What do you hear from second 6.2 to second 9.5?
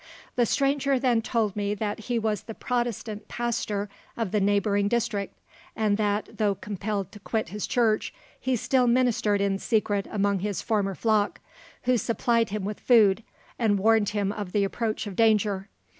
though compelled to quit his church, he still ministered